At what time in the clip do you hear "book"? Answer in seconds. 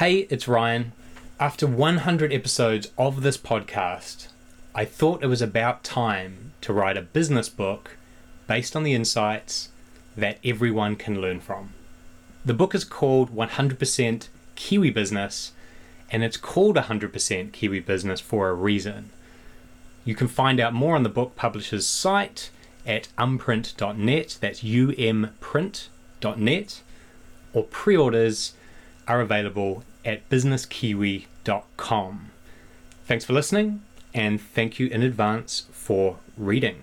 7.50-7.98, 12.54-12.74, 21.10-21.36